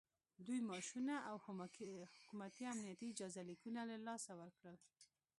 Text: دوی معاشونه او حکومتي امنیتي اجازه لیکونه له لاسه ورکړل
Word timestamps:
دوی 0.45 0.59
معاشونه 0.67 1.15
او 1.29 1.35
حکومتي 2.15 2.63
امنیتي 2.73 3.05
اجازه 3.13 3.41
لیکونه 3.49 3.81
له 3.89 3.97
لاسه 4.07 4.31
ورکړل 4.41 4.77